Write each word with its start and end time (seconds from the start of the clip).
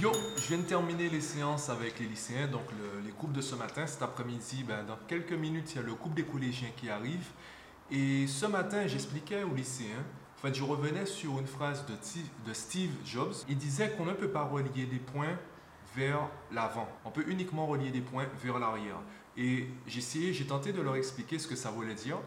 Yo, 0.00 0.12
je 0.36 0.46
viens 0.46 0.58
de 0.58 0.62
terminer 0.62 1.08
les 1.08 1.20
séances 1.20 1.68
avec 1.68 1.98
les 1.98 2.06
lycéens, 2.06 2.46
donc 2.46 2.66
les 3.04 3.10
groupes 3.10 3.32
de 3.32 3.40
ce 3.40 3.56
matin. 3.56 3.84
Cet 3.84 4.00
après-midi, 4.00 4.62
ben, 4.62 4.84
dans 4.84 4.98
quelques 5.08 5.32
minutes, 5.32 5.72
il 5.72 5.76
y 5.76 5.78
a 5.80 5.82
le 5.82 5.94
groupe 5.94 6.14
des 6.14 6.22
collégiens 6.22 6.68
qui 6.76 6.88
arrive. 6.88 7.26
Et 7.90 8.28
ce 8.28 8.46
matin, 8.46 8.86
j'expliquais 8.86 9.42
aux 9.42 9.52
lycéens, 9.52 10.04
en 10.36 10.40
fait, 10.40 10.54
je 10.54 10.62
revenais 10.62 11.04
sur 11.04 11.40
une 11.40 11.48
phrase 11.48 11.84
de, 11.86 11.94
de 12.48 12.54
Steve 12.54 12.92
Jobs. 13.04 13.34
Il 13.48 13.56
disait 13.56 13.90
qu'on 13.90 14.04
ne 14.04 14.12
peut 14.12 14.30
pas 14.30 14.44
relier 14.44 14.86
des 14.86 15.00
points 15.00 15.36
vers 15.96 16.28
l'avant. 16.52 16.88
On 17.04 17.10
peut 17.10 17.24
uniquement 17.26 17.66
relier 17.66 17.90
des 17.90 18.00
points 18.00 18.26
vers 18.40 18.60
l'arrière. 18.60 19.00
Et 19.36 19.66
j'ai 19.88 19.98
essayé, 19.98 20.32
j'ai 20.32 20.46
tenté 20.46 20.72
de 20.72 20.80
leur 20.80 20.94
expliquer 20.94 21.40
ce 21.40 21.48
que 21.48 21.56
ça 21.56 21.70
voulait 21.70 21.94
dire. 21.94 22.18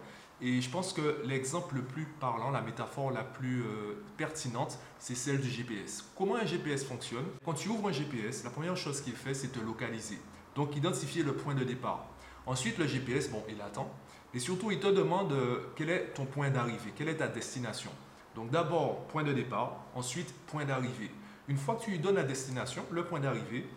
Et 0.44 0.60
je 0.60 0.70
pense 0.72 0.92
que 0.92 1.22
l'exemple 1.26 1.76
le 1.76 1.84
plus 1.84 2.06
parlant, 2.20 2.50
la 2.50 2.62
métaphore 2.62 3.12
la 3.12 3.24
plus 3.24 3.62
euh, 3.62 4.04
pertinente, 4.18 4.80
c'est 4.98 5.14
celle 5.14 5.40
du 5.40 5.50
GPS. 5.50 6.04
Comment 6.18 6.36
un 6.36 6.46
GPS 6.46 6.84
fonctionne? 6.84 7.26
Quand 7.46 7.54
tu 7.54 7.70
ouvres 7.70 7.90
un 7.90 7.92
GPS, 7.92 8.44
la 8.44 8.50
première 8.50 8.76
chose 8.76 9.02
qui 9.02 9.12
est 9.12 9.16
faite, 9.16 9.36
c'est 9.36 9.52
te 9.52 9.60
localiser. 9.60 10.18
Donc 10.56 10.76
identifier 10.76 11.22
le 11.22 11.36
point 11.36 11.54
de 11.54 11.64
départ. 11.64 12.08
Ensuite, 12.48 12.80
le 12.80 12.88
GPS, 12.88 13.30
bon, 13.30 13.44
il 13.50 13.62
attend. 13.62 13.94
Et 14.34 14.40
surtout, 14.40 14.72
il 14.72 14.80
te 14.80 14.88
demande 14.88 15.32
euh, 15.34 15.60
quel 15.76 15.92
est 15.92 16.14
ton 16.16 16.26
point 16.26 16.50
d'arrivée, 16.50 16.92
quelle 16.96 17.10
est 17.10 17.18
ta 17.18 17.28
destination? 17.28 17.92
Donc 18.34 18.50
d'abord, 18.50 19.06
point 19.08 19.24
de 19.24 19.34
départ, 19.34 19.86
ensuite, 19.94 20.34
point 20.48 20.66
d'arrivée. 20.66 21.12
Une 21.50 21.58
fois 21.58 21.76
que 21.76 21.84
tu 21.84 21.92
lui 21.92 22.00
donnes 22.00 22.16
la 22.16 22.24
destination, 22.24 22.84
le 22.90 23.06
point 23.06 23.20
d'arrivée, 23.20 23.68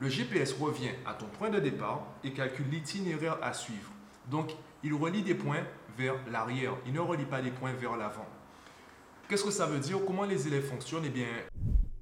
le 0.00 0.08
GPS 0.08 0.54
revient 0.54 0.90
à 1.06 1.14
ton 1.14 1.26
point 1.26 1.50
de 1.50 1.60
départ 1.60 2.02
et 2.24 2.32
calcule 2.32 2.66
l'itinéraire 2.70 3.38
à 3.42 3.52
suivre. 3.52 3.90
Donc, 4.30 4.50
il 4.82 4.94
relie 4.94 5.22
des 5.22 5.34
points 5.34 5.62
vers 5.96 6.14
l'arrière. 6.30 6.74
Il 6.86 6.92
ne 6.92 7.00
relie 7.00 7.24
pas 7.24 7.40
les 7.40 7.50
points 7.50 7.72
vers 7.72 7.96
l'avant. 7.96 8.26
Qu'est-ce 9.28 9.44
que 9.44 9.50
ça 9.50 9.66
veut 9.66 9.78
dire? 9.78 9.98
Comment 10.06 10.24
les 10.24 10.46
élèves 10.46 10.68
fonctionnent? 10.68 11.04
Eh 11.06 11.10
bien, 11.10 11.26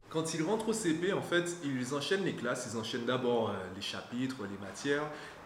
quand 0.08 0.34
ils 0.34 0.42
rentrent 0.42 0.68
au 0.68 0.72
CP, 0.72 1.12
en 1.12 1.22
fait, 1.22 1.56
ils 1.64 1.94
enchaînent 1.94 2.24
les 2.24 2.34
classes. 2.34 2.68
Ils 2.72 2.78
enchaînent 2.78 3.06
d'abord 3.06 3.50
euh, 3.50 3.54
les 3.74 3.80
chapitres, 3.80 4.36
les 4.42 4.58
matières, 4.66 5.04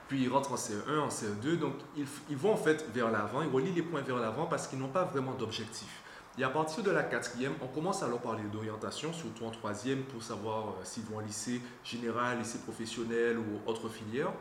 puis 0.09 0.23
ils 0.23 0.29
rentrent 0.29 0.53
en 0.53 0.57
CE1, 0.57 0.99
en 0.99 1.09
CE2. 1.09 1.59
Donc, 1.59 1.75
ils, 1.97 2.37
vont 2.37 2.53
en 2.53 2.57
fait 2.57 2.87
vers 2.93 3.11
l'avant. 3.11 3.43
Ils 3.43 3.51
relient 3.51 3.73
les 3.73 3.83
points 3.83 4.01
vers 4.03 4.17
l'avant 4.17 4.47
parce 4.47 4.67
qu'ils 4.67 4.79
n'ont 4.79 4.89
pas 4.89 5.05
vraiment 5.05 5.35
d'objectif. 5.35 6.03
Et 6.39 6.45
à 6.45 6.51
partir 6.51 6.83
de 6.83 6.91
la 6.91 7.03
quatrième, 7.03 7.53
on 7.63 7.67
commence 7.67 8.03
à 8.03 8.09
leur 8.09 8.19
parler 8.19 8.43
d'orientation, 8.53 9.13
surtout 9.13 9.45
en 9.45 9.51
troisième, 9.51 10.03
pour 10.03 10.23
savoir 10.23 10.69
euh, 10.69 10.85
s'ils 10.85 11.05
vont 11.05 11.19
en 11.19 11.21
lycée 11.21 11.61
général, 11.85 12.39
lycée 12.39 12.59
professionnel 12.59 13.39
ou 13.39 13.71
autre 13.71 13.89
filière. 13.89 14.33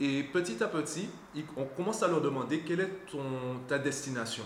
Et 0.00 0.22
petit 0.22 0.62
à 0.62 0.68
petit, 0.68 1.08
on 1.56 1.64
commence 1.64 2.02
à 2.02 2.08
leur 2.08 2.20
demander 2.20 2.60
quelle 2.60 2.80
est 2.80 2.92
ta 3.66 3.78
destination. 3.78 4.44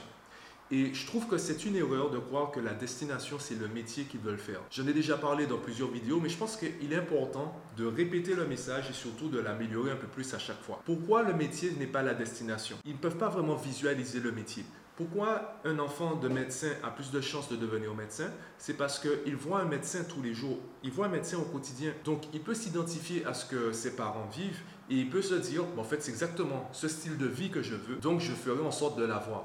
Et 0.71 0.95
je 0.95 1.07
trouve 1.07 1.27
que 1.27 1.37
c'est 1.37 1.67
une 1.67 1.77
erreur 1.77 2.11
de 2.11 2.19
croire 2.19 2.51
que 2.51 2.59
la 2.59 2.73
destination, 2.73 3.37
c'est 3.39 3.61
le 3.61 3.69
métier 3.69 4.05
qu'ils 4.05 4.21
veulent 4.21 4.39
faire. 4.39 4.63
J'en 4.71 4.87
ai 4.87 4.95
déjà 4.95 5.19
parlé 5.19 5.47
dans 5.47 5.59
plusieurs 5.59 5.91
vidéos, 5.91 6.19
mais 6.19 6.31
je 6.31 6.39
pense 6.39 6.57
qu'il 6.57 6.91
est 6.91 6.97
important 6.97 7.55
de 7.77 7.85
répéter 7.85 8.35
le 8.35 8.47
message 8.47 8.89
et 8.89 8.95
surtout 8.95 9.29
de 9.29 9.39
l'améliorer 9.39 9.91
un 9.91 9.97
peu 9.97 10.07
plus 10.07 10.33
à 10.33 10.39
chaque 10.39 10.63
fois. 10.63 10.81
Pourquoi 10.87 11.25
le 11.25 11.35
métier 11.35 11.73
n'est 11.79 11.87
pas 11.87 12.03
la 12.03 12.15
destination? 12.15 12.79
Ils 12.87 12.95
ne 12.95 12.99
peuvent 12.99 13.19
pas 13.19 13.29
vraiment 13.29 13.57
visualiser 13.57 14.21
le 14.21 14.33
métier. 14.33 14.65
Pourquoi 14.97 15.61
un 15.65 15.79
enfant 15.79 16.17
de 16.17 16.29
médecin 16.29 16.69
a 16.83 16.91
plus 16.91 17.11
de 17.11 17.21
chances 17.21 17.51
de 17.51 17.57
devenir 17.57 17.95
médecin? 17.95 18.31
C'est 18.57 18.77
parce 18.77 18.99
qu'il 18.99 19.37
voit 19.37 19.61
un 19.61 19.65
médecin 19.65 20.05
tous 20.05 20.23
les 20.23 20.33
jours, 20.33 20.59
il 20.83 20.91
voit 20.91 21.07
un 21.07 21.11
médecin 21.11 21.39
au 21.39 21.45
quotidien. 21.45 21.93
Donc 22.05 22.23
il 22.33 22.41
peut 22.41 22.55
s'identifier 22.55 23.25
à 23.27 23.35
ce 23.35 23.45
que 23.45 23.73
ses 23.73 23.97
parents 23.97 24.29
vivent 24.35 24.61
et 24.93 24.97
il 24.97 25.09
peut 25.09 25.23
se 25.23 25.35
dire, 25.35 25.65
en 25.79 25.85
fait 25.85 26.03
c'est 26.03 26.11
exactement 26.11 26.69
ce 26.73 26.87
style 26.87 27.17
de 27.17 27.27
vie 27.27 27.51
que 27.51 27.63
je 27.63 27.75
veux, 27.75 27.97
donc 27.97 28.21
je 28.21 28.33
ferai 28.33 28.63
en 28.63 28.71
sorte 28.71 28.99
de 28.99 29.05
l'avoir. 29.05 29.45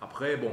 Après, 0.00 0.38
bon, 0.38 0.52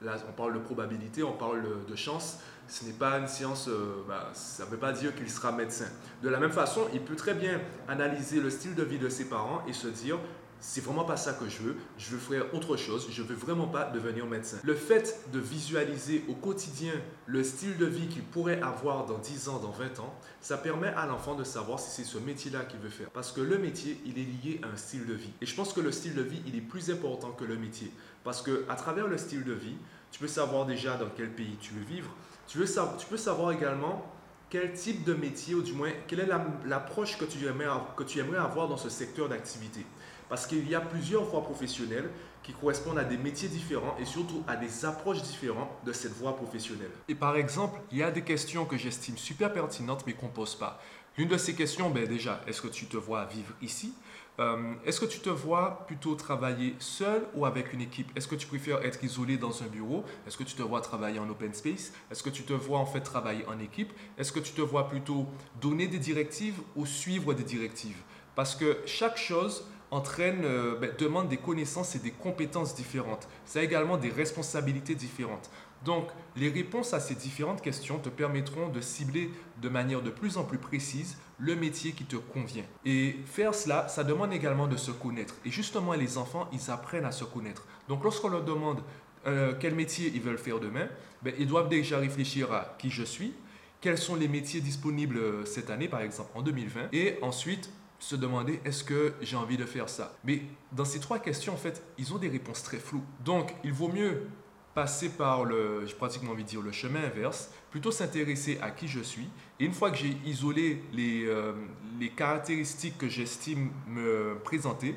là 0.00 0.14
on 0.28 0.32
parle 0.32 0.54
de 0.54 0.60
probabilité, 0.60 1.24
on 1.24 1.32
parle 1.32 1.64
de 1.88 1.96
chance, 1.96 2.38
ce 2.68 2.84
n'est 2.84 2.92
pas 2.92 3.18
une 3.18 3.26
science, 3.26 3.66
euh, 3.66 4.04
bah, 4.06 4.30
ça 4.32 4.64
ne 4.64 4.70
veut 4.70 4.76
pas 4.76 4.92
dire 4.92 5.12
qu'il 5.16 5.28
sera 5.28 5.50
médecin. 5.50 5.86
De 6.22 6.28
la 6.28 6.38
même 6.38 6.52
façon, 6.52 6.82
il 6.94 7.00
peut 7.00 7.16
très 7.16 7.34
bien 7.34 7.60
analyser 7.88 8.40
le 8.40 8.48
style 8.48 8.76
de 8.76 8.84
vie 8.84 8.98
de 8.98 9.08
ses 9.08 9.24
parents 9.24 9.62
et 9.66 9.72
se 9.72 9.88
dire, 9.88 10.18
c'est 10.60 10.84
vraiment 10.84 11.04
pas 11.04 11.16
ça 11.16 11.32
que 11.32 11.48
je 11.48 11.58
veux, 11.58 11.76
je 11.98 12.10
veux 12.10 12.18
faire 12.18 12.54
autre 12.54 12.76
chose, 12.76 13.08
je 13.10 13.22
veux 13.22 13.34
vraiment 13.34 13.66
pas 13.66 13.84
devenir 13.84 14.26
médecin. 14.26 14.58
Le 14.62 14.74
fait 14.74 15.20
de 15.32 15.38
visualiser 15.38 16.24
au 16.28 16.34
quotidien 16.34 16.92
le 17.26 17.42
style 17.42 17.76
de 17.78 17.86
vie 17.86 18.08
qu'il 18.08 18.22
pourrait 18.22 18.60
avoir 18.60 19.06
dans 19.06 19.18
10 19.18 19.48
ans, 19.48 19.58
dans 19.58 19.70
20 19.70 20.00
ans, 20.00 20.14
ça 20.40 20.58
permet 20.58 20.88
à 20.88 21.06
l'enfant 21.06 21.34
de 21.34 21.44
savoir 21.44 21.80
si 21.80 21.90
c'est 21.90 22.08
ce 22.08 22.18
métier-là 22.18 22.64
qu'il 22.64 22.80
veut 22.80 22.90
faire. 22.90 23.10
Parce 23.10 23.32
que 23.32 23.40
le 23.40 23.58
métier, 23.58 24.00
il 24.04 24.18
est 24.18 24.22
lié 24.22 24.60
à 24.62 24.68
un 24.68 24.76
style 24.76 25.06
de 25.06 25.14
vie. 25.14 25.32
Et 25.40 25.46
je 25.46 25.54
pense 25.54 25.72
que 25.72 25.80
le 25.80 25.92
style 25.92 26.14
de 26.14 26.22
vie, 26.22 26.42
il 26.46 26.56
est 26.56 26.60
plus 26.60 26.90
important 26.90 27.30
que 27.30 27.44
le 27.44 27.56
métier. 27.56 27.90
Parce 28.22 28.42
que 28.42 28.64
à 28.68 28.76
travers 28.76 29.06
le 29.06 29.16
style 29.16 29.44
de 29.44 29.52
vie, 29.52 29.76
tu 30.12 30.20
peux 30.20 30.28
savoir 30.28 30.66
déjà 30.66 30.96
dans 30.96 31.08
quel 31.16 31.30
pays 31.30 31.56
tu 31.60 31.72
veux 31.72 31.84
vivre, 31.84 32.10
tu, 32.46 32.58
veux 32.58 32.66
tu 32.66 33.06
peux 33.06 33.16
savoir 33.16 33.52
également 33.52 34.04
quel 34.50 34.72
type 34.72 35.04
de 35.04 35.14
métier, 35.14 35.54
ou 35.54 35.62
du 35.62 35.72
moins, 35.72 35.90
quelle 36.08 36.20
est 36.20 36.28
l'approche 36.66 37.16
que, 37.16 37.24
que 37.24 38.02
tu 38.02 38.18
aimerais 38.18 38.38
avoir 38.38 38.68
dans 38.68 38.76
ce 38.76 38.88
secteur 38.90 39.28
d'activité. 39.28 39.86
Parce 40.30 40.46
qu'il 40.46 40.66
y 40.70 40.76
a 40.76 40.80
plusieurs 40.80 41.24
voies 41.24 41.42
professionnelles 41.42 42.08
qui 42.44 42.52
correspondent 42.52 42.98
à 42.98 43.04
des 43.04 43.18
métiers 43.18 43.48
différents 43.48 43.96
et 44.00 44.04
surtout 44.04 44.44
à 44.46 44.56
des 44.56 44.84
approches 44.84 45.22
différentes 45.22 45.70
de 45.84 45.92
cette 45.92 46.12
voie 46.12 46.36
professionnelle. 46.36 46.92
Et 47.08 47.16
par 47.16 47.36
exemple, 47.36 47.80
il 47.90 47.98
y 47.98 48.02
a 48.04 48.12
des 48.12 48.22
questions 48.22 48.64
que 48.64 48.78
j'estime 48.78 49.18
super 49.18 49.52
pertinentes 49.52 50.04
mais 50.06 50.12
qu'on 50.12 50.26
ne 50.26 50.32
pose 50.32 50.54
pas. 50.54 50.80
L'une 51.18 51.28
de 51.28 51.36
ces 51.36 51.54
questions, 51.54 51.90
ben 51.90 52.06
déjà, 52.06 52.40
est-ce 52.46 52.62
que 52.62 52.68
tu 52.68 52.86
te 52.86 52.96
vois 52.96 53.24
vivre 53.24 53.52
ici? 53.60 53.92
Euh, 54.38 54.74
Est-ce 54.86 55.00
que 55.00 55.04
tu 55.04 55.18
te 55.18 55.28
vois 55.28 55.84
plutôt 55.88 56.14
travailler 56.14 56.76
seul 56.78 57.26
ou 57.34 57.44
avec 57.44 57.72
une 57.72 57.80
équipe? 57.80 58.16
Est-ce 58.16 58.28
que 58.28 58.36
tu 58.36 58.46
préfères 58.46 58.82
être 58.84 59.02
isolé 59.02 59.36
dans 59.36 59.62
un 59.64 59.66
bureau? 59.66 60.04
Est-ce 60.26 60.38
que 60.38 60.44
tu 60.44 60.54
te 60.54 60.62
vois 60.62 60.80
travailler 60.80 61.18
en 61.18 61.28
open 61.28 61.52
space? 61.52 61.92
Est-ce 62.10 62.22
que 62.22 62.30
tu 62.30 62.44
te 62.44 62.52
vois 62.52 62.78
en 62.78 62.86
fait 62.86 63.00
travailler 63.00 63.44
en 63.46 63.58
équipe? 63.58 63.92
Est-ce 64.16 64.30
que 64.30 64.38
tu 64.38 64.52
te 64.52 64.62
vois 64.62 64.88
plutôt 64.88 65.26
donner 65.60 65.88
des 65.88 65.98
directives 65.98 66.60
ou 66.76 66.86
suivre 66.86 67.34
des 67.34 67.42
directives? 67.42 68.00
Parce 68.36 68.54
que 68.54 68.78
chaque 68.86 69.18
chose 69.18 69.64
entraîne, 69.90 70.42
euh, 70.44 70.76
ben, 70.76 70.90
demande 70.98 71.28
des 71.28 71.36
connaissances 71.36 71.96
et 71.96 71.98
des 71.98 72.10
compétences 72.10 72.74
différentes. 72.74 73.28
Ça 73.44 73.60
a 73.60 73.62
également 73.62 73.96
des 73.96 74.10
responsabilités 74.10 74.94
différentes. 74.94 75.50
Donc, 75.84 76.08
les 76.36 76.50
réponses 76.50 76.92
à 76.92 77.00
ces 77.00 77.14
différentes 77.14 77.62
questions 77.62 77.98
te 77.98 78.10
permettront 78.10 78.68
de 78.68 78.80
cibler 78.80 79.30
de 79.62 79.68
manière 79.68 80.02
de 80.02 80.10
plus 80.10 80.36
en 80.36 80.44
plus 80.44 80.58
précise 80.58 81.16
le 81.38 81.56
métier 81.56 81.92
qui 81.92 82.04
te 82.04 82.16
convient. 82.16 82.64
Et 82.84 83.16
faire 83.24 83.54
cela, 83.54 83.88
ça 83.88 84.04
demande 84.04 84.32
également 84.32 84.66
de 84.66 84.76
se 84.76 84.90
connaître. 84.90 85.34
Et 85.46 85.50
justement, 85.50 85.94
les 85.94 86.18
enfants, 86.18 86.48
ils 86.52 86.70
apprennent 86.70 87.06
à 87.06 87.12
se 87.12 87.24
connaître. 87.24 87.66
Donc, 87.88 88.04
lorsqu'on 88.04 88.28
leur 88.28 88.44
demande 88.44 88.82
euh, 89.26 89.54
quel 89.58 89.74
métier 89.74 90.12
ils 90.14 90.20
veulent 90.20 90.38
faire 90.38 90.60
demain, 90.60 90.86
ben, 91.22 91.34
ils 91.38 91.46
doivent 91.46 91.68
déjà 91.68 91.98
réfléchir 91.98 92.52
à 92.52 92.76
qui 92.78 92.90
je 92.90 93.02
suis, 93.02 93.32
quels 93.80 93.98
sont 93.98 94.16
les 94.16 94.28
métiers 94.28 94.60
disponibles 94.60 95.16
euh, 95.16 95.44
cette 95.46 95.70
année, 95.70 95.88
par 95.88 96.02
exemple 96.02 96.30
en 96.34 96.42
2020, 96.42 96.88
et 96.92 97.18
ensuite 97.22 97.70
se 98.00 98.16
demander 98.16 98.60
est-ce 98.64 98.82
que 98.82 99.14
j'ai 99.20 99.36
envie 99.36 99.56
de 99.56 99.64
faire 99.64 99.88
ça? 99.88 100.16
Mais 100.24 100.42
dans 100.72 100.84
ces 100.84 100.98
trois 100.98 101.20
questions, 101.20 101.52
en 101.52 101.58
fait, 101.58 101.82
ils 101.98 102.12
ont 102.12 102.18
des 102.18 102.28
réponses 102.28 102.62
très 102.64 102.78
floues. 102.78 103.04
Donc, 103.24 103.54
il 103.62 103.72
vaut 103.72 103.88
mieux 103.88 104.26
passer 104.74 105.10
par 105.10 105.44
le, 105.44 105.84
j'ai 105.86 105.94
pratiquement 105.94 106.32
envie 106.32 106.44
de 106.44 106.48
dire, 106.48 106.62
le 106.62 106.72
chemin 106.72 107.04
inverse, 107.04 107.50
plutôt 107.70 107.90
s'intéresser 107.90 108.58
à 108.62 108.70
qui 108.70 108.88
je 108.88 109.00
suis. 109.00 109.28
Et 109.58 109.64
une 109.64 109.72
fois 109.72 109.90
que 109.90 109.98
j'ai 109.98 110.16
isolé 110.24 110.82
les, 110.92 111.24
euh, 111.26 111.52
les 111.98 112.08
caractéristiques 112.08 112.96
que 112.96 113.08
j'estime 113.08 113.70
me 113.86 114.38
présenter, 114.42 114.96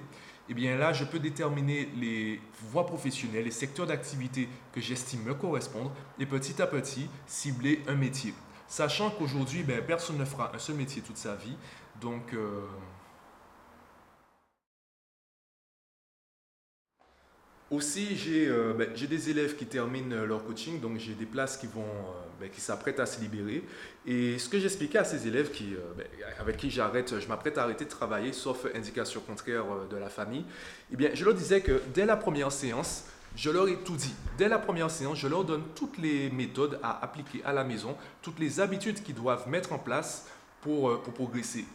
eh 0.50 0.54
bien 0.54 0.78
là, 0.78 0.94
je 0.94 1.06
peux 1.06 1.20
déterminer 1.20 1.90
les 1.96 2.40
voies 2.70 2.86
professionnelles, 2.86 3.46
les 3.46 3.52
secteurs 3.52 3.88
d'activité 3.88 4.48
que 4.74 4.82
j'estime 4.82 5.24
me 5.24 5.34
correspondre 5.34 5.92
et 6.20 6.26
petit 6.26 6.62
à 6.62 6.68
petit 6.68 7.10
cibler 7.26 7.82
un 7.88 7.96
métier. 7.96 8.34
Sachant 8.74 9.12
qu'aujourd'hui, 9.12 9.62
ben, 9.62 9.86
personne 9.86 10.18
ne 10.18 10.26
fera 10.26 10.52
un 10.52 10.58
seul 10.58 10.76
métier 10.78 11.04
toute 11.04 11.18
sa 11.18 11.36
vie. 11.36 11.56
Donc, 12.02 12.34
euh, 12.34 12.66
Aussi, 17.70 18.18
euh, 18.28 18.74
ben, 18.74 18.90
j'ai 18.96 19.06
des 19.06 19.30
élèves 19.30 19.56
qui 19.58 19.68
terminent 19.68 20.26
leur 20.26 20.44
coaching, 20.44 20.80
donc 20.80 20.98
j'ai 20.98 21.14
des 21.14 21.28
places 21.28 21.56
qui, 21.58 21.68
vont, 21.68 21.82
euh, 21.82 22.40
ben, 22.40 22.50
qui 22.50 22.62
s'apprêtent 22.62 23.00
à 23.00 23.06
se 23.06 23.22
libérer. 23.22 23.64
Et 24.08 24.40
ce 24.40 24.50
que 24.50 24.60
j'expliquais 24.60 24.98
à 24.98 25.04
ces 25.04 25.28
élèves 25.28 25.52
qui, 25.52 25.76
avec 26.40 26.58
qui 26.58 26.72
j'arrête, 26.72 27.20
je 27.20 27.28
m'apprête 27.28 27.60
à 27.60 27.64
arrêter 27.66 27.86
de 27.86 27.92
travailler, 27.92 28.34
sauf 28.34 28.66
indication 28.74 29.22
contraire 29.22 29.66
de 29.88 29.98
la 29.98 30.10
famille, 30.10 30.46
eh 30.92 30.96
bien, 30.96 31.12
je 31.14 31.24
leur 31.24 31.36
disais 31.36 31.62
que 31.62 31.80
dès 31.94 32.08
la 32.08 32.18
première 32.18 32.52
séance, 32.52 33.06
je 33.36 33.50
leur 33.50 33.68
ai 33.68 33.78
tout 33.78 33.96
dit. 33.96 34.14
Dès 34.38 34.48
la 34.48 34.60
première 34.60 34.92
séance, 34.92 35.18
je 35.18 35.28
leur 35.28 35.44
donne 35.44 35.64
toutes 35.76 35.98
les 35.98 36.30
méthodes 36.30 36.80
à 36.84 37.04
appliquer 37.04 37.44
à 37.44 37.54
la 37.54 37.64
maison, 37.64 37.96
toutes 38.22 38.40
les 38.40 38.60
habitudes 38.60 39.02
qu'ils 39.04 39.16
doivent 39.16 39.48
mettre 39.48 39.74
en 39.74 39.80
place 39.80 40.28
pour, 40.62 41.02
pour 41.02 41.14
progresser. 41.14 41.66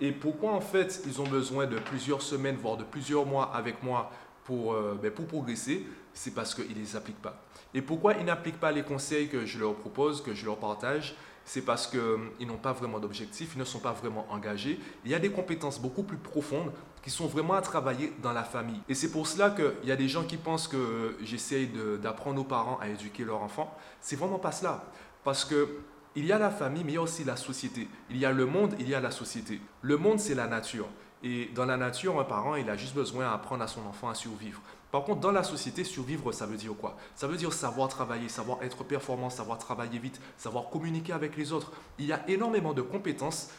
Et 0.00 0.12
pourquoi 0.12 0.52
en 0.52 0.60
fait 0.60 1.02
ils 1.06 1.20
ont 1.20 1.26
besoin 1.26 1.66
de 1.66 1.78
plusieurs 1.78 2.22
semaines, 2.22 2.56
voire 2.56 2.76
de 2.76 2.84
plusieurs 2.84 3.26
mois 3.26 3.52
avec 3.54 3.82
moi 3.82 4.10
pour, 4.44 4.72
euh, 4.72 4.98
ben, 5.00 5.10
pour 5.10 5.26
progresser, 5.26 5.86
c'est 6.14 6.34
parce 6.34 6.54
qu'ils 6.54 6.70
ne 6.70 6.80
les 6.80 6.96
appliquent 6.96 7.20
pas. 7.20 7.42
Et 7.74 7.82
pourquoi 7.82 8.14
ils 8.14 8.24
n'appliquent 8.24 8.60
pas 8.60 8.72
les 8.72 8.82
conseils 8.82 9.28
que 9.28 9.44
je 9.44 9.58
leur 9.58 9.74
propose, 9.74 10.22
que 10.22 10.34
je 10.34 10.46
leur 10.46 10.56
partage? 10.56 11.14
C'est 11.48 11.62
parce 11.62 11.86
qu'ils 11.86 11.98
hum, 11.98 12.30
n'ont 12.46 12.58
pas 12.58 12.74
vraiment 12.74 13.00
d'objectif, 13.00 13.52
ils 13.54 13.58
ne 13.58 13.64
sont 13.64 13.78
pas 13.78 13.92
vraiment 13.92 14.26
engagés. 14.30 14.78
Il 15.06 15.10
y 15.10 15.14
a 15.14 15.18
des 15.18 15.30
compétences 15.30 15.80
beaucoup 15.80 16.02
plus 16.02 16.18
profondes 16.18 16.70
qui 17.02 17.08
sont 17.08 17.26
vraiment 17.26 17.54
à 17.54 17.62
travailler 17.62 18.12
dans 18.22 18.34
la 18.34 18.44
famille. 18.44 18.82
Et 18.86 18.94
c'est 18.94 19.10
pour 19.10 19.26
cela 19.26 19.48
qu'il 19.48 19.88
y 19.88 19.90
a 19.90 19.96
des 19.96 20.08
gens 20.08 20.24
qui 20.24 20.36
pensent 20.36 20.68
que 20.68 21.16
j'essaye 21.22 21.70
d'apprendre 22.02 22.42
aux 22.42 22.44
parents 22.44 22.78
à 22.82 22.88
éduquer 22.88 23.24
leurs 23.24 23.42
enfants. 23.42 23.74
C'est 24.02 24.16
vraiment 24.16 24.38
pas 24.38 24.52
cela. 24.52 24.84
Parce 25.24 25.46
que 25.46 25.68
il 26.14 26.26
y 26.26 26.32
a 26.32 26.38
la 26.38 26.50
famille, 26.50 26.84
mais 26.84 26.92
il 26.92 26.96
y 26.96 26.98
a 26.98 27.02
aussi 27.02 27.24
la 27.24 27.36
société. 27.36 27.88
Il 28.10 28.18
y 28.18 28.26
a 28.26 28.32
le 28.32 28.44
monde, 28.44 28.74
il 28.78 28.86
y 28.86 28.94
a 28.94 29.00
la 29.00 29.10
société. 29.10 29.58
Le 29.80 29.96
monde, 29.96 30.20
c'est 30.20 30.34
la 30.34 30.48
nature. 30.48 30.88
Et 31.22 31.46
dans 31.54 31.64
la 31.64 31.76
nature, 31.76 32.18
un 32.20 32.24
parent, 32.24 32.54
il 32.54 32.68
a 32.70 32.76
juste 32.76 32.94
besoin 32.94 33.30
d'apprendre 33.30 33.62
à 33.62 33.66
son 33.66 33.84
enfant 33.86 34.08
à 34.08 34.14
survivre. 34.14 34.60
Par 34.90 35.04
contre, 35.04 35.20
dans 35.20 35.32
la 35.32 35.42
société, 35.42 35.84
survivre, 35.84 36.32
ça 36.32 36.46
veut 36.46 36.56
dire 36.56 36.72
quoi? 36.78 36.96
Ça 37.14 37.26
veut 37.26 37.36
dire 37.36 37.52
savoir 37.52 37.88
travailler, 37.88 38.28
savoir 38.28 38.62
être 38.62 38.84
performant, 38.84 39.28
savoir 39.28 39.58
travailler 39.58 39.98
vite, 39.98 40.20
savoir 40.38 40.70
communiquer 40.70 41.12
avec 41.12 41.36
les 41.36 41.52
autres. 41.52 41.72
Il 41.98 42.06
y 42.06 42.12
a 42.12 42.26
énormément 42.28 42.72
de 42.72 42.82
compétences 42.82 43.50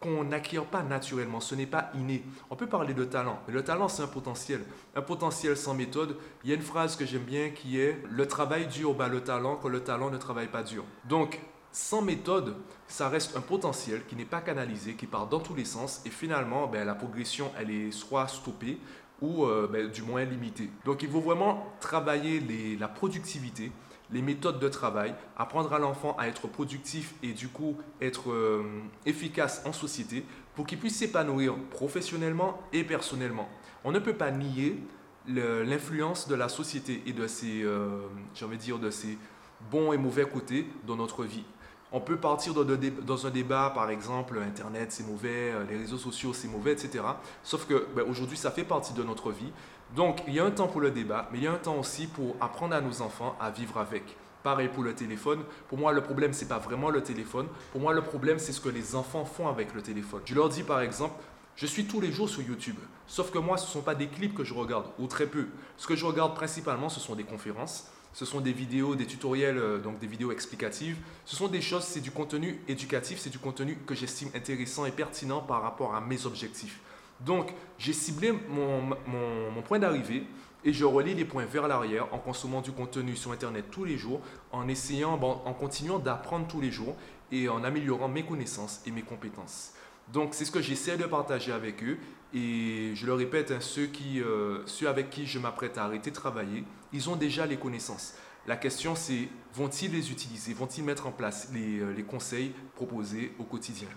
qu'on 0.00 0.24
n'acquiert 0.24 0.66
pas 0.66 0.82
naturellement, 0.82 1.40
ce 1.40 1.54
n'est 1.54 1.66
pas 1.66 1.90
inné. 1.94 2.22
On 2.50 2.56
peut 2.56 2.66
parler 2.66 2.92
de 2.92 3.04
talent, 3.04 3.40
mais 3.48 3.54
le 3.54 3.64
talent 3.64 3.88
c'est 3.88 4.02
un 4.02 4.06
potentiel. 4.06 4.62
Un 4.94 5.02
potentiel 5.02 5.56
sans 5.56 5.74
méthode, 5.74 6.18
il 6.44 6.50
y 6.50 6.52
a 6.52 6.56
une 6.56 6.62
phrase 6.62 6.96
que 6.96 7.06
j'aime 7.06 7.24
bien 7.24 7.50
qui 7.50 7.80
est 7.80 8.02
le 8.08 8.28
travail 8.28 8.66
dur 8.66 8.94
bat 8.94 9.08
le 9.08 9.22
talent 9.22 9.56
quand 9.56 9.68
le 9.68 9.80
talent 9.80 10.10
ne 10.10 10.18
travaille 10.18 10.48
pas 10.48 10.62
dur. 10.62 10.84
Donc, 11.04 11.40
sans 11.76 12.00
méthode, 12.00 12.56
ça 12.88 13.10
reste 13.10 13.36
un 13.36 13.42
potentiel 13.42 14.06
qui 14.06 14.16
n'est 14.16 14.24
pas 14.24 14.40
canalisé, 14.40 14.94
qui 14.94 15.06
part 15.06 15.26
dans 15.26 15.40
tous 15.40 15.54
les 15.54 15.66
sens 15.66 16.00
et 16.06 16.10
finalement, 16.10 16.68
ben, 16.68 16.86
la 16.86 16.94
progression, 16.94 17.52
elle 17.58 17.70
est 17.70 17.90
soit 17.90 18.28
stoppée 18.28 18.78
ou 19.20 19.44
euh, 19.44 19.68
ben, 19.70 19.90
du 19.90 20.00
moins 20.00 20.24
limitée. 20.24 20.70
Donc, 20.86 21.02
il 21.02 21.10
faut 21.10 21.20
vraiment 21.20 21.66
travailler 21.78 22.42
la 22.80 22.88
productivité, 22.88 23.72
les 24.10 24.22
méthodes 24.22 24.58
de 24.58 24.70
travail, 24.70 25.14
apprendre 25.36 25.70
à 25.74 25.78
l'enfant 25.78 26.16
à 26.18 26.28
être 26.28 26.48
productif 26.48 27.14
et 27.22 27.34
du 27.34 27.48
coup 27.48 27.76
être 28.00 28.30
euh, 28.30 28.62
efficace 29.04 29.60
en 29.66 29.74
société 29.74 30.24
pour 30.54 30.66
qu'il 30.66 30.78
puisse 30.78 30.96
s'épanouir 30.96 31.56
professionnellement 31.68 32.58
et 32.72 32.84
personnellement. 32.84 33.50
On 33.84 33.92
ne 33.92 33.98
peut 33.98 34.16
pas 34.16 34.30
nier 34.30 34.82
l'influence 35.28 36.26
de 36.26 36.36
la 36.36 36.48
société 36.48 37.02
et 37.04 37.12
de 37.12 37.26
ses, 37.26 37.64
euh, 37.64 38.08
dire, 38.58 38.78
de 38.78 38.90
ses 38.90 39.18
bons 39.70 39.92
et 39.92 39.98
mauvais 39.98 40.24
côtés 40.24 40.66
dans 40.86 40.96
notre 40.96 41.24
vie. 41.24 41.44
On 41.92 42.00
peut 42.00 42.16
partir 42.16 42.52
dans, 42.52 43.26
un 43.26 43.30
débat, 43.30 43.70
par 43.74 43.90
exemple, 43.90 44.38
Internet 44.38 44.90
c'est 44.90 45.06
mauvais, 45.06 45.52
euh, 45.52 45.64
les 45.70 45.76
réseaux 45.76 45.98
sociaux 45.98 46.32
c'est 46.32 46.48
mauvais, 46.48 46.72
etc. 46.72 47.04
Sauf 47.44 47.66
que 47.66 47.86
ben, 47.94 48.04
aujourd'hui 48.08 48.36
ça 48.36 48.50
fait 48.50 48.64
partie 48.64 48.92
de 48.92 49.02
notre 49.04 49.30
vie. 49.30 49.52
Donc, 49.94 50.18
il 50.26 50.34
y 50.34 50.40
a 50.40 50.44
un 50.44 50.50
temps 50.50 50.66
pour 50.66 50.80
le 50.80 50.90
débat, 50.90 51.28
mais 51.30 51.38
il 51.38 51.44
y 51.44 51.46
a 51.46 51.52
un 51.52 51.58
temps 51.58 51.78
aussi 51.78 52.08
pour 52.08 52.34
apprendre 52.40 52.74
à 52.74 52.80
nos 52.80 53.02
enfants 53.02 53.36
à 53.40 53.50
vivre 53.50 53.78
avec. 53.78 54.16
Pareil 54.42 54.68
pour 54.68 54.82
le 54.82 54.94
téléphone. 54.94 55.44
Pour 55.68 55.78
moi, 55.78 55.92
le 55.92 56.02
problème, 56.02 56.32
ce 56.32 56.42
n'est 56.42 56.48
pas 56.48 56.58
vraiment 56.58 56.90
le 56.90 57.02
téléphone. 57.02 57.46
Pour 57.70 57.80
moi, 57.80 57.92
le 57.92 58.02
problème, 58.02 58.38
c'est 58.38 58.52
ce 58.52 58.60
que 58.60 58.68
les 58.68 58.96
enfants 58.96 59.24
font 59.24 59.48
avec 59.48 59.72
le 59.74 59.82
téléphone. 59.82 60.22
Je 60.24 60.34
leur 60.34 60.48
dis, 60.48 60.64
par 60.64 60.80
exemple, 60.80 61.14
je 61.54 61.66
suis 61.66 61.86
tous 61.86 62.00
les 62.00 62.12
jours 62.12 62.28
sur 62.28 62.42
YouTube. 62.42 62.76
Sauf 63.06 63.30
que 63.30 63.38
moi, 63.38 63.56
ce 63.56 63.66
ne 63.66 63.70
sont 63.70 63.80
pas 63.82 63.94
des 63.94 64.08
clips 64.08 64.34
que 64.34 64.44
je 64.44 64.54
regarde, 64.54 64.86
ou 64.98 65.06
très 65.06 65.26
peu. 65.26 65.46
Ce 65.76 65.86
que 65.86 65.96
je 65.96 66.04
regarde 66.04 66.34
principalement, 66.34 66.88
ce 66.88 67.00
sont 67.00 67.14
des 67.14 67.24
conférences, 67.24 67.90
ce 68.16 68.24
sont 68.24 68.40
des 68.40 68.54
vidéos, 68.54 68.94
des 68.94 69.04
tutoriels, 69.04 69.58
euh, 69.58 69.78
donc 69.78 69.98
des 69.98 70.06
vidéos 70.06 70.32
explicatives. 70.32 70.96
Ce 71.26 71.36
sont 71.36 71.48
des 71.48 71.60
choses, 71.60 71.84
c'est 71.84 72.00
du 72.00 72.10
contenu 72.10 72.58
éducatif, 72.66 73.18
c'est 73.18 73.28
du 73.28 73.38
contenu 73.38 73.76
que 73.86 73.94
j'estime 73.94 74.30
intéressant 74.34 74.86
et 74.86 74.90
pertinent 74.90 75.42
par 75.42 75.60
rapport 75.60 75.94
à 75.94 76.00
mes 76.00 76.24
objectifs. 76.24 76.80
Donc, 77.20 77.52
j'ai 77.78 77.92
ciblé 77.92 78.32
mon, 78.48 79.62
point 79.66 79.78
d'arrivée 79.78 80.24
et 80.64 80.72
je 80.72 80.86
relie 80.86 81.12
les 81.12 81.26
points 81.26 81.44
vers 81.44 81.68
l'arrière 81.68 82.06
en 82.14 82.18
consommant 82.18 82.62
du 82.62 82.72
contenu 82.72 83.16
sur 83.16 83.32
Internet 83.32 83.66
tous 83.70 83.84
les 83.84 83.98
jours, 83.98 84.22
en 84.50 84.66
essayant, 84.66 85.20
en 85.22 85.52
continuant 85.52 85.98
d'apprendre 85.98 86.46
tous 86.46 86.62
les 86.62 86.70
jours 86.70 86.96
et 87.30 87.50
en 87.50 87.64
améliorant 87.64 88.08
mes 88.08 88.24
connaissances 88.24 88.80
et 88.86 88.92
mes 88.92 89.02
compétences. 89.02 89.72
Donc, 90.12 90.34
c'est 90.34 90.44
ce 90.44 90.50
que 90.50 90.62
j'essaie 90.62 90.96
de 90.96 91.04
partager 91.04 91.52
avec 91.52 91.82
eux. 91.82 91.98
Et 92.34 92.92
je 92.94 93.06
le 93.06 93.14
répète, 93.14 93.50
hein, 93.50 93.60
ceux, 93.60 93.86
qui, 93.86 94.20
euh, 94.20 94.64
avec 94.86 95.10
qui 95.10 95.26
je 95.26 95.38
m'apprête 95.38 95.78
à 95.78 95.84
arrêter 95.84 96.10
de 96.10 96.16
travailler, 96.16 96.64
ils 96.92 97.08
ont 97.08 97.16
déjà 97.16 97.46
les 97.46 97.56
connaissances. 97.56 98.14
La 98.46 98.56
question, 98.56 98.94
c'est 98.94 99.28
vont-ils 99.54 99.90
les 99.90 100.12
utiliser? 100.12 100.52
Vont-ils 100.52 100.84
mettre 100.84 101.06
en 101.06 101.12
place 101.12 101.50
les, 101.52 101.80
euh, 101.80 102.02
conseils 102.02 102.52
proposés 102.74 103.32
au 103.38 103.44
quotidien? 103.44 103.88